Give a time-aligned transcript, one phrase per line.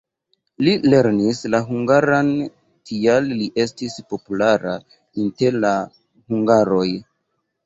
[0.67, 2.31] Li lernis la hungaran,
[2.93, 4.75] tial li estis populara
[5.27, 5.77] inter la
[6.33, 6.89] hungaroj.